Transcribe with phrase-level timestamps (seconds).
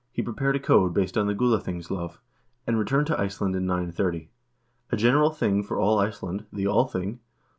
[0.15, 2.17] ICELAND 141 pared a code based on the "Gulathingslov,"
[2.65, 4.31] and returned to Iceland in 930.
[4.91, 7.19] A general thing for all Iceland, the Althing (O.